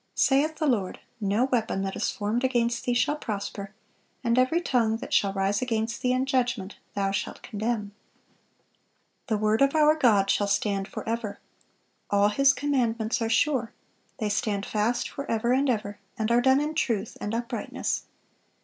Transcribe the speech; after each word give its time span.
Saith 0.15 0.55
the 0.55 0.65
Lord, 0.65 0.99
"No 1.19 1.43
weapon 1.45 1.83
that 1.83 1.95
is 1.95 2.09
formed 2.09 2.43
against 2.43 2.85
thee 2.85 2.95
shall 2.95 3.17
prosper; 3.17 3.71
and 4.23 4.35
every 4.39 4.59
tongue 4.59 4.97
that 4.97 5.13
shall 5.13 5.31
rise 5.31 5.61
against 5.61 6.01
thee 6.01 6.11
in 6.11 6.25
judgment 6.25 6.77
thou 6.95 7.11
shalt 7.11 7.43
condemn."(428) 7.43 9.27
"The 9.27 9.37
word 9.37 9.61
of 9.61 9.75
our 9.75 9.93
God 9.95 10.27
shall 10.31 10.47
stand 10.47 10.87
forever." 10.87 11.39
"All 12.09 12.29
His 12.29 12.51
commandments 12.51 13.21
are 13.21 13.29
sure. 13.29 13.73
They 14.17 14.29
stand 14.29 14.65
fast 14.65 15.07
forever 15.07 15.53
and 15.53 15.69
ever, 15.69 15.99
and 16.17 16.31
are 16.31 16.41
done 16.41 16.59
in 16.59 16.73
truth 16.73 17.15
and 17.21 17.35
uprightness." 17.35 18.05